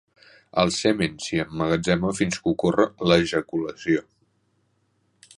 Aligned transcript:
El 0.61 0.71
semen 0.75 1.17
s'hi 1.25 1.41
emmagatzema 1.43 2.13
fins 2.19 2.39
que 2.45 2.49
ocorre 2.55 2.87
l'ejaculació. 3.11 4.03